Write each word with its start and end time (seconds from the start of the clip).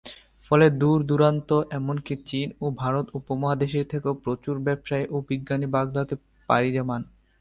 ফলে 0.45 0.65
দূর-দূরান্ত 0.79 1.49
এমনকি 1.71 2.13
চীন 2.25 2.47
ও 2.61 2.75
ভারত 2.81 3.05
উপমহাদেশ 3.19 3.71
থেকেও 3.91 4.13
প্রচুর 4.23 4.55
ব্যবসায়ী 4.59 5.05
ও 5.09 5.27
বিজ্ঞানী 5.29 5.67
বাগদাদে 5.67 6.15
পাড়ি 6.49 6.69
জমান। 6.73 7.01